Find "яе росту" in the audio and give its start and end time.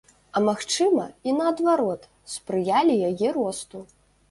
3.13-3.87